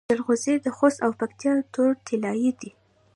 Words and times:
جلغوزي 0.09 0.53
د 0.65 0.67
خوست 0.75 0.99
او 1.05 1.11
پکتیا 1.19 1.53
تور 1.73 1.91
طلایی 2.05 2.51
دي. 2.59 2.71